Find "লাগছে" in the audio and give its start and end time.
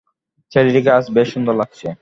1.55-1.87